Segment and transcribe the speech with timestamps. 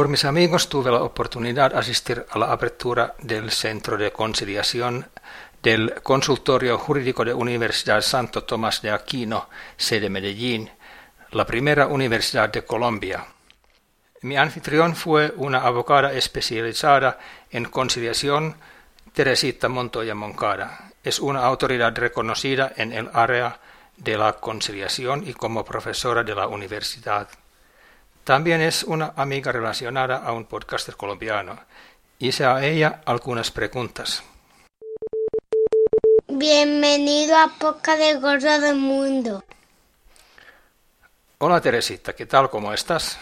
[0.00, 5.06] Por mis amigos tuve la oportunidad de asistir a la apertura del Centro de Conciliación
[5.62, 10.70] del Consultorio Jurídico de Universidad Santo Tomás de Aquino, sede Medellín,
[11.32, 13.26] la primera universidad de Colombia.
[14.22, 17.18] Mi anfitrión fue una abogada especializada
[17.50, 18.56] en conciliación,
[19.12, 20.92] Teresita Montoya Moncada.
[21.04, 23.60] Es una autoridad reconocida en el área
[23.98, 27.28] de la conciliación y como profesora de la universidad.
[28.24, 31.58] También es una amiga relacionada a un podcaster colombiano.
[32.18, 34.22] Hice a ella algunas preguntas.
[36.28, 39.42] Bienvenido a Poca de Gordo del Mundo.
[41.38, 42.50] Hola Teresita, ¿qué tal?
[42.50, 43.18] ¿Cómo estás?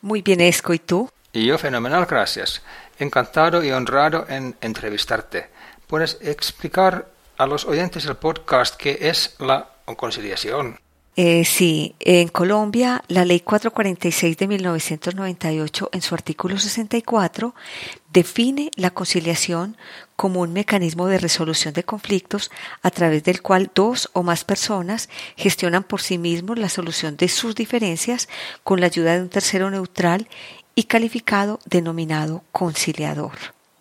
[0.00, 1.10] Muy bien, Esco, ¿y tú?
[1.32, 2.62] Y yo fenomenal, gracias.
[2.98, 5.50] Encantado y honrado en entrevistarte.
[5.86, 10.78] ¿Puedes explicar a los oyentes del podcast qué es la conciliación?
[11.22, 17.54] Eh, sí, en Colombia la Ley 446 de 1998 en su artículo 64
[18.10, 19.76] define la conciliación
[20.16, 25.10] como un mecanismo de resolución de conflictos a través del cual dos o más personas
[25.36, 28.26] gestionan por sí mismos la solución de sus diferencias
[28.64, 30.26] con la ayuda de un tercero neutral
[30.74, 33.32] y calificado denominado conciliador.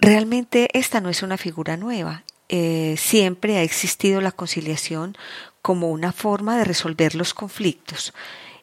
[0.00, 2.24] Realmente esta no es una figura nueva.
[2.50, 5.16] Eh, siempre ha existido la conciliación
[5.62, 8.12] como una forma de resolver los conflictos.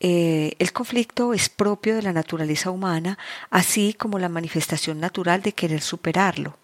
[0.00, 3.18] Eh, el conflicto es propio de la naturaleza humana,
[3.50, 6.56] así como la manifestación natural de querer superarlo.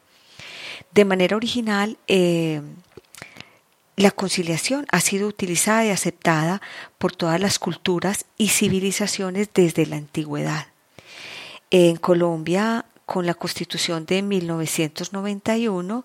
[0.92, 2.60] De manera original, eh,
[3.94, 6.60] la conciliación ha sido utilizada y aceptada
[6.98, 10.66] por todas las culturas y civilizaciones desde la antigüedad.
[11.70, 16.04] En Colombia, con la Constitución de 1991,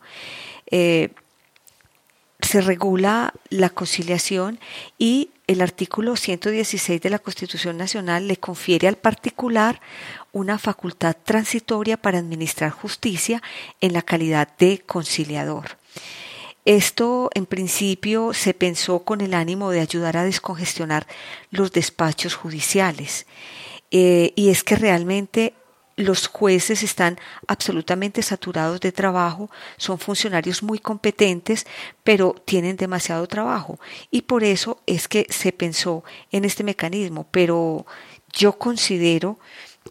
[2.41, 4.59] se regula la conciliación
[4.97, 9.81] y el artículo 116 de la Constitución Nacional le confiere al particular
[10.31, 13.41] una facultad transitoria para administrar justicia
[13.81, 15.77] en la calidad de conciliador.
[16.63, 21.07] Esto en principio se pensó con el ánimo de ayudar a descongestionar
[21.49, 23.25] los despachos judiciales.
[23.89, 25.53] Eh, y es que realmente
[26.01, 31.65] los jueces están absolutamente saturados de trabajo, son funcionarios muy competentes,
[32.03, 33.79] pero tienen demasiado trabajo.
[34.09, 37.27] Y por eso es que se pensó en este mecanismo.
[37.31, 37.85] Pero
[38.33, 39.39] yo considero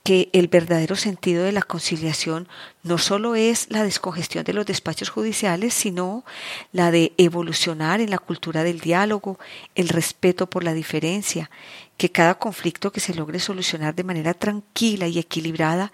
[0.04, 2.48] que el verdadero sentido de la conciliación
[2.82, 6.25] no solo es la descongestión de los despachos judiciales, sino
[6.72, 9.38] la de evolucionar en la cultura del diálogo,
[9.75, 11.50] el respeto por la diferencia,
[12.00, 15.92] que cada conflicto que se logre solucionar de manera tranquila y equilibrada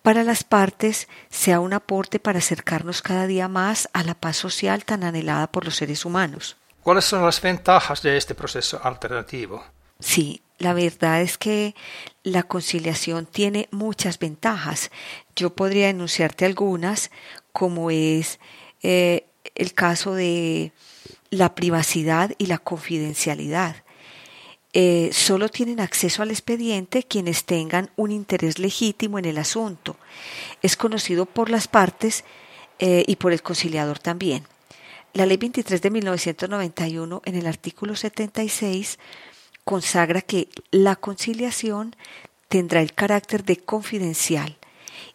[0.00, 4.84] para las partes sea un aporte para acercarnos cada día más a la paz social
[4.84, 6.56] tan anhelada por los seres humanos.
[6.84, 9.64] ¿Cuáles son las ventajas de este proceso alternativo?
[9.98, 11.74] Sí, la verdad es que
[12.22, 14.92] la conciliación tiene muchas ventajas.
[15.34, 17.10] Yo podría enunciarte algunas,
[17.50, 18.38] como es
[18.84, 20.70] eh, el caso de
[21.30, 23.82] la privacidad y la confidencialidad.
[24.74, 29.96] Eh, solo tienen acceso al expediente quienes tengan un interés legítimo en el asunto.
[30.62, 32.24] Es conocido por las partes
[32.78, 34.44] eh, y por el conciliador también.
[35.14, 38.98] La Ley 23 de 1991, en el artículo 76,
[39.64, 41.96] consagra que la conciliación
[42.48, 44.58] tendrá el carácter de confidencial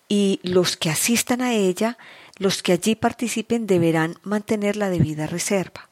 [0.10, 1.98] y los que asistan a ella,
[2.38, 5.90] los que allí participen, deberán mantener la debida reserva.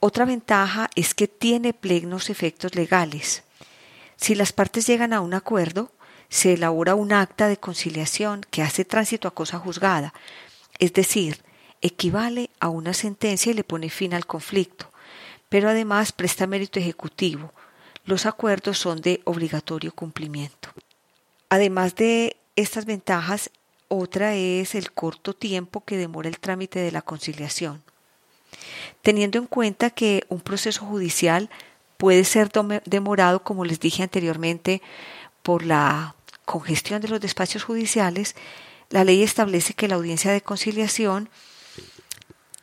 [0.00, 3.42] Otra ventaja es que tiene plenos efectos legales.
[4.16, 5.90] Si las partes llegan a un acuerdo,
[6.28, 10.14] se elabora un acta de conciliación que hace tránsito a cosa juzgada,
[10.78, 11.42] es decir,
[11.80, 14.92] equivale a una sentencia y le pone fin al conflicto,
[15.48, 17.52] pero además presta mérito ejecutivo.
[18.04, 20.70] Los acuerdos son de obligatorio cumplimiento.
[21.48, 23.50] Además de estas ventajas,
[23.88, 27.82] otra es el corto tiempo que demora el trámite de la conciliación.
[29.02, 31.50] Teniendo en cuenta que un proceso judicial
[31.96, 32.50] puede ser
[32.84, 34.82] demorado, como les dije anteriormente,
[35.42, 36.14] por la
[36.44, 38.34] congestión de los despachos judiciales,
[38.90, 41.28] la ley establece que la audiencia de conciliación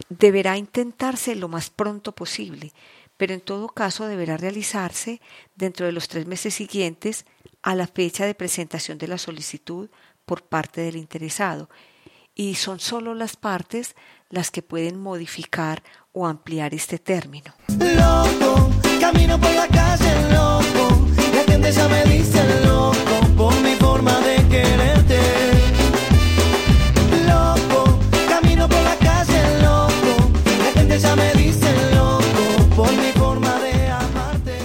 [0.10, 2.74] deberá intentarse lo más pronto posible,
[3.18, 5.22] pero en todo caso deberá realizarse
[5.56, 7.26] dentro de los tres meses siguientes
[7.62, 9.90] a la fecha de presentación de la solicitud
[10.26, 11.70] por parte del interesado.
[12.36, 13.96] Y son solo las partes
[14.30, 17.54] las que pueden modificar o ampliar este término.
[17.70, 24.20] Loco, camino por la calle loco, la gente ya me dice loco por mi forma
[24.20, 25.20] de quererte.
[27.26, 33.60] Loco, camino por la calle loco, la gente ya me dice loco por mi forma
[33.60, 34.58] de amarte.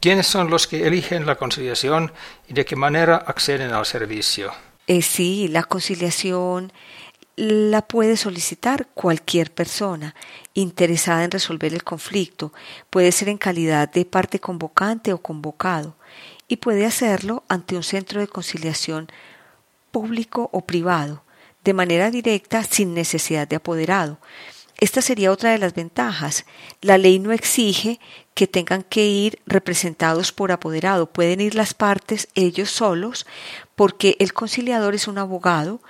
[0.00, 2.12] ¿Quiénes son los que eligen la conciliación
[2.46, 4.52] y de qué manera acceden al servicio?
[4.92, 6.72] Eh, sí, la conciliación
[7.36, 10.16] la puede solicitar cualquier persona
[10.52, 12.52] interesada en resolver el conflicto.
[12.90, 15.94] Puede ser en calidad de parte convocante o convocado
[16.48, 19.06] y puede hacerlo ante un centro de conciliación
[19.92, 21.22] público o privado,
[21.62, 24.18] de manera directa sin necesidad de apoderado.
[24.80, 26.46] Esta sería otra de las ventajas.
[26.80, 28.00] La ley no exige
[28.32, 31.12] que tengan que ir representados por apoderado.
[31.12, 33.26] Pueden ir las partes ellos solos
[33.76, 35.82] porque el conciliador es un abogado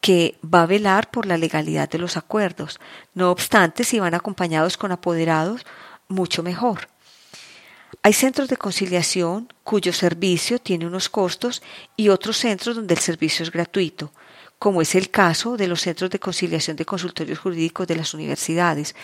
[0.00, 2.78] que va a velar por la legalidad de los acuerdos.
[3.14, 5.66] No obstante, si van acompañados con apoderados,
[6.06, 6.88] mucho mejor.
[8.04, 11.62] Hay centros de conciliación cuyo servicio tiene unos costos
[11.96, 14.12] y otros centros donde el servicio es gratuito
[14.58, 18.94] como es el caso de los centros de conciliación de consultorios jurídicos de las universidades.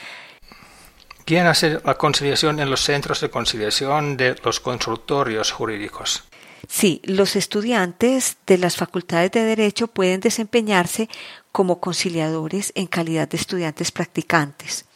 [1.24, 6.24] ¿Quién hace la conciliación en los centros de conciliación de los consultorios jurídicos?
[6.68, 11.08] Sí, los estudiantes de las facultades de Derecho pueden desempeñarse
[11.50, 14.86] como conciliadores en calidad de estudiantes practicantes.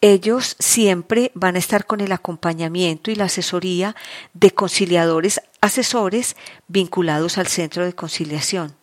[0.00, 3.96] Ellos siempre van a estar con el acompañamiento y la asesoría
[4.34, 6.36] de conciliadores asesores
[6.68, 8.76] vinculados al centro de conciliación.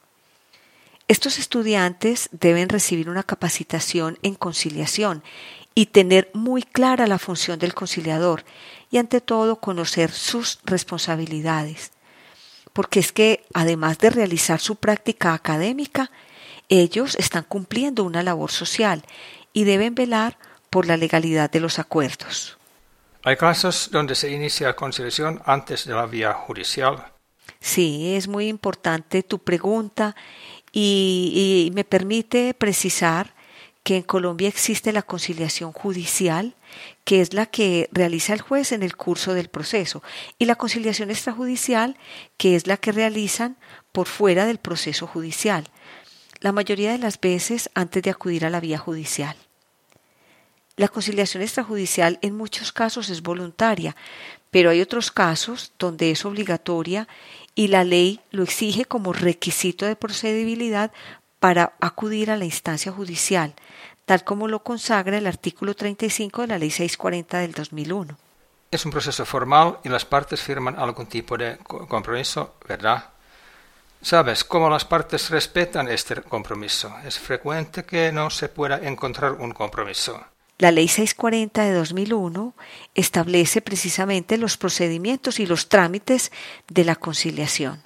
[1.11, 5.23] Estos estudiantes deben recibir una capacitación en conciliación
[5.75, 8.45] y tener muy clara la función del conciliador
[8.89, 11.91] y ante todo conocer sus responsabilidades.
[12.71, 16.11] Porque es que además de realizar su práctica académica,
[16.69, 19.03] ellos están cumpliendo una labor social
[19.51, 20.37] y deben velar
[20.69, 22.57] por la legalidad de los acuerdos.
[23.25, 27.11] Hay casos donde se inicia conciliación antes de la vía judicial.
[27.59, 30.15] Sí, es muy importante tu pregunta
[30.71, 33.33] y, me permite precisar
[33.83, 36.56] que en Colombia existe la conciliación judicial,
[37.03, 40.03] que es la que realiza el juez en el curso del proceso,
[40.38, 41.97] y la conciliación extrajudicial,
[42.38, 43.57] que es la que realizan
[43.91, 45.68] por fuera del proceso judicial,
[46.39, 49.35] la mayoría de las veces antes de acudir a la vía judicial.
[50.77, 53.95] La conciliación extrajudicial en muchos casos es voluntaria,
[54.51, 57.07] pero hay otros casos donde es obligatoria
[57.56, 60.91] y la ley lo exige como requisito de procedibilidad
[61.39, 63.53] para acudir a la instancia judicial,
[64.06, 68.17] tal como lo consagra el artículo 35 de la Ley 640 del 2001.
[68.69, 73.09] Es un proceso formal y las partes firman algún tipo de compromiso, ¿verdad?
[74.01, 76.94] ¿Sabes cómo las partes respetan este compromiso?
[77.03, 80.24] Es frecuente que no se pueda encontrar un compromiso.
[80.61, 82.53] La Ley 640 de 2001
[82.93, 86.31] establece precisamente los procedimientos y los trámites
[86.67, 87.81] de la conciliación.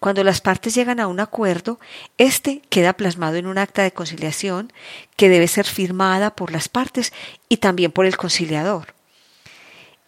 [0.00, 1.78] Cuando las partes llegan a un acuerdo,
[2.16, 4.72] éste queda plasmado en un acta de conciliación
[5.16, 7.12] que debe ser firmada por las partes
[7.50, 8.94] y también por el conciliador.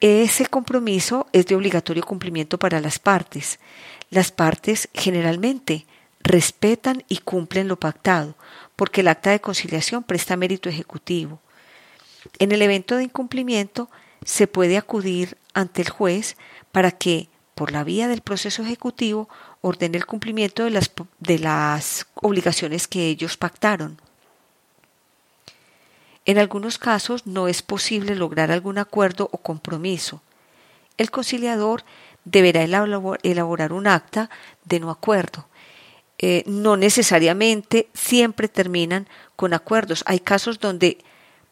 [0.01, 3.61] Ese compromiso es de obligatorio cumplimiento para las partes.
[4.09, 5.85] Las partes generalmente
[6.23, 8.37] respetan y cumplen lo pactado,
[8.75, 11.43] porque el acta de conciliación presta mérito ejecutivo.
[12.39, 13.89] En el evento de incumplimiento
[14.25, 16.37] se puede acudir ante el juez
[16.73, 19.29] para que, por la vía del proceso ejecutivo,
[19.61, 24.01] ordene el cumplimiento de las, de las obligaciones que ellos pactaron.
[26.25, 30.23] En algunos casos no es posible lograr algún acuerdo o compromiso.
[30.97, 31.83] El conciliador
[32.25, 34.31] deberá elaborar un acta
[34.65, 35.47] de no acuerdo.
[36.19, 40.05] Eh, no necesariamente siempre terminan con acuerdos.
[40.07, 40.99] Hay casos donde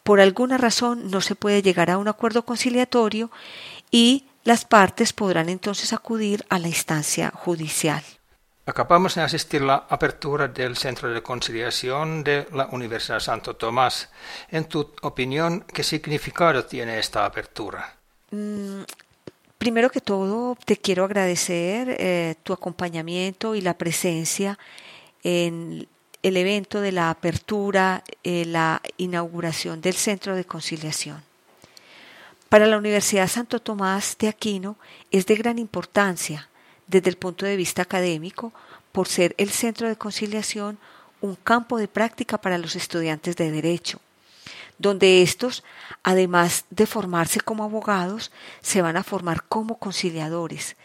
[0.03, 3.31] por alguna razón no se puede llegar a un acuerdo conciliatorio
[3.91, 8.03] y las partes podrán entonces acudir a la instancia judicial.
[8.65, 14.11] Acabamos de asistir a la apertura del Centro de Conciliación de la Universidad Santo Tomás.
[14.51, 17.95] En tu opinión, ¿qué significado tiene esta apertura?
[18.31, 18.83] Mm,
[19.57, 24.59] primero que todo, te quiero agradecer eh, tu acompañamiento y la presencia
[25.23, 25.89] en
[26.23, 31.23] el evento de la apertura, eh, la inauguración del Centro de Conciliación.
[32.49, 34.77] Para la Universidad Santo Tomás de Aquino
[35.11, 36.49] es de gran importancia
[36.87, 38.53] desde el punto de vista académico
[38.91, 40.79] por ser el centro de conciliación
[41.21, 44.01] un campo de práctica para los estudiantes de derecho,
[44.79, 45.65] donde estos,
[46.03, 48.33] además de formarse como abogados,
[48.63, 50.77] se van a formar como conciliadores,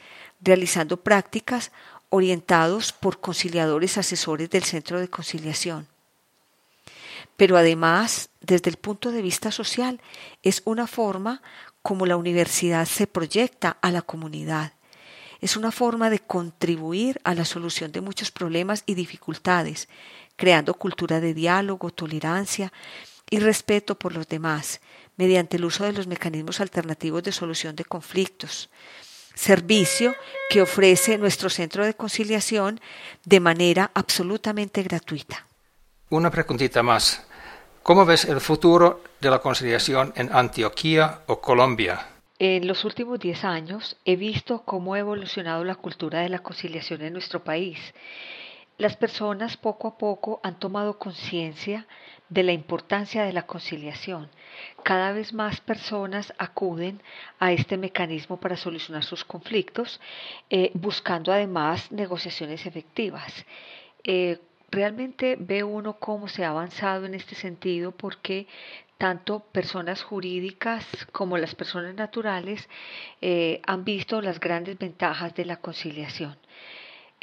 [0.42, 1.72] realizando prácticas
[2.16, 5.88] orientados por conciliadores asesores del Centro de Conciliación.
[7.38, 10.00] Pero además, desde el punto de vista social,
[10.44, 11.42] es una forma
[11.82, 14.74] como la universidad se proyecta a la comunidad.
[15.42, 19.90] Es una forma de contribuir a la solución de muchos problemas y dificultades,
[20.36, 22.72] creando cultura de diálogo, tolerancia
[23.28, 24.82] y respeto por los demás,
[25.18, 28.70] mediante el uso de los mecanismos alternativos de solución de conflictos,
[29.34, 30.16] servicio
[30.50, 32.80] que ofrece nuestro centro de conciliación
[33.26, 35.46] de manera absolutamente gratuita.
[36.10, 37.26] Una preguntita más.
[37.82, 42.08] ¿Cómo ves el futuro de la conciliación en Antioquía o Colombia?
[42.40, 47.02] En los últimos 10 años he visto cómo ha evolucionado la cultura de la conciliación
[47.02, 47.80] en nuestro país.
[48.78, 51.88] Las personas poco a poco han tomado conciencia
[52.34, 54.30] de la importancia de la conciliación.
[54.84, 57.00] Cada vez más personas acuden
[57.40, 60.02] a este mecanismo para solucionar sus conflictos,
[60.50, 63.46] eh, buscando además negociaciones efectivas.
[64.04, 64.40] Eh,
[64.72, 68.48] realmente ve uno cómo se ha avanzado en este sentido porque
[68.98, 72.68] tanto personas jurídicas como las personas naturales
[73.22, 76.36] eh, han visto las grandes ventajas de la conciliación.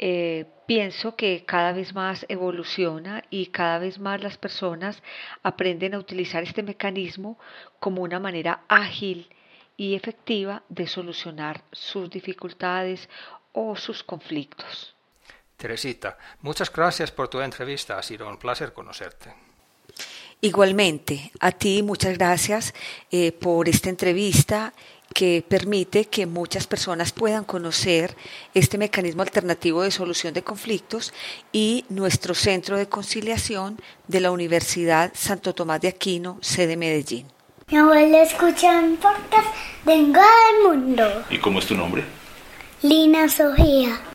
[0.03, 5.03] Eh, pienso que cada vez más evoluciona y cada vez más las personas
[5.43, 7.37] aprenden a utilizar este mecanismo
[7.79, 9.29] como una manera ágil
[9.77, 13.07] y efectiva de solucionar sus dificultades
[13.53, 14.95] o sus conflictos.
[15.55, 17.99] Teresita, muchas gracias por tu entrevista.
[17.99, 19.50] Ha sido un placer conocerte.
[20.41, 22.73] Igualmente, a ti muchas gracias
[23.11, 24.73] eh, por esta entrevista
[25.13, 28.15] que permite que muchas personas puedan conocer
[28.53, 31.13] este mecanismo alternativo de solución de conflictos
[31.51, 37.27] y nuestro centro de conciliación de la Universidad Santo Tomás de Aquino, sede Medellín.
[37.69, 39.47] Mi abuela escucha un podcast
[39.85, 40.13] de del
[40.63, 41.23] Mundo.
[41.29, 42.03] ¿Y cómo es tu nombre?
[42.81, 44.10] Lina Sofía.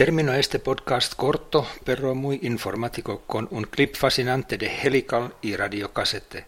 [0.00, 6.46] Termino este podcast corto pero muy informático con un clip fascinante de Helical y Radiocasete.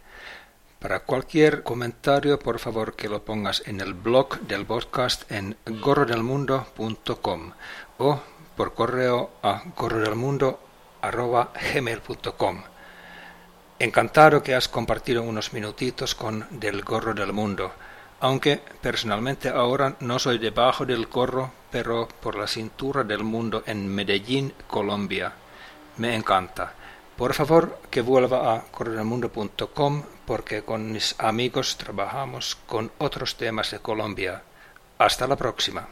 [0.79, 7.53] Para cualquier comentario, por favor que lo pongas en el blog del podcast en gorrodelmundo.com
[7.99, 8.23] o
[8.57, 12.63] por correo a gorrodelmundo.gmail.com.
[13.79, 17.71] Encantado que has compartido unos minutitos con Del Gorro del Mundo
[18.23, 23.93] aunque personalmente ahora no soy debajo del gorro, pero por la cintura del mundo en
[23.93, 25.33] Medellín, Colombia.
[25.97, 26.73] Me encanta.
[27.17, 33.81] Por favor, que vuelva a corrermundo.com porque con mis amigos trabajamos con otros temas de
[33.81, 34.43] Colombia.
[34.99, 35.89] Hasta la próxima.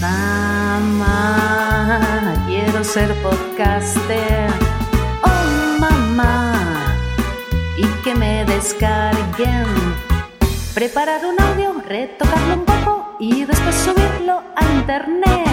[0.00, 1.14] Mamá,
[2.46, 4.43] quiero ser podcaster
[8.64, 9.66] descarguen.
[10.74, 15.46] Preparar un audio, retocarlo un poco y después subirlo a internet.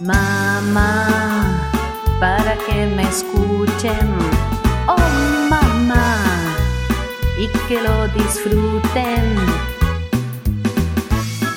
[0.00, 1.68] Mamá,
[2.20, 4.08] para que me escuchen.
[4.86, 4.96] Oh,
[5.50, 6.16] mamá,
[7.36, 9.24] y que lo disfruten.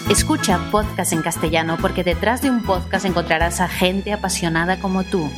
[0.10, 5.30] Escucha podcast en castellano porque detrás de un podcast encontrarás a gente apasionada como tú.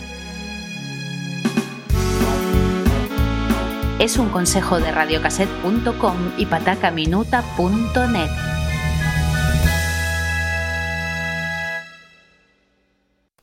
[4.00, 8.29] Es un consejo de radiocassette.com y patacaminuta.net.